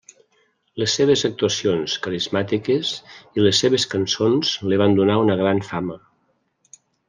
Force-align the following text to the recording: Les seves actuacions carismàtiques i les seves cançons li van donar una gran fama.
Les 0.83 0.95
seves 0.99 1.23
actuacions 1.29 1.97
carismàtiques 2.07 2.95
i 3.41 3.45
les 3.49 3.61
seves 3.65 3.87
cançons 3.95 4.55
li 4.73 4.81
van 4.85 4.99
donar 5.01 5.23
una 5.27 5.41
gran 5.45 5.63
fama. 5.71 6.03